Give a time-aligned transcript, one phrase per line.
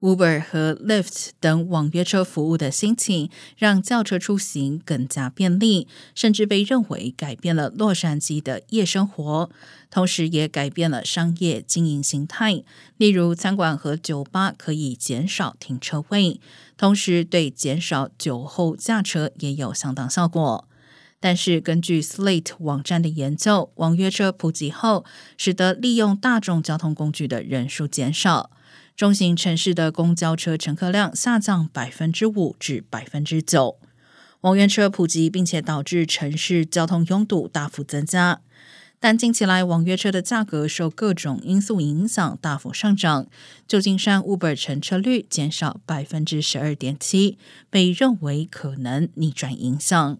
[0.00, 9.48] Uber 和 Lyft 等网约车服务的兴起，让轿车出行更加便利，甚至被认为改变了洛杉矶的夜生活，
[9.90, 12.62] 同时也改变了商业经营形态。
[12.98, 16.38] 例如，餐馆和酒吧可以减少停车位，
[16.76, 20.68] 同时对减少酒后驾车也有相当效果。
[21.26, 25.06] 但是，根据 Slate 网站的研究，网约车普及后，
[25.38, 28.50] 使得利用大众交通工具的人数减少。
[28.94, 33.78] 中型城市的公交车乘客量下降百分之五至百分之九，
[34.42, 38.42] 网约车普及，并且导致城市交通拥堵大幅增加。
[39.00, 43.26] 但近期来，网约车的价格受各种因素影响大幅上涨。
[43.66, 47.38] 旧金山 Uber 乘车率减少百分之十二点七，
[47.70, 50.18] 被认为可能逆转影响。